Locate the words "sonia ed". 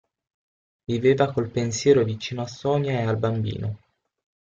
2.47-3.07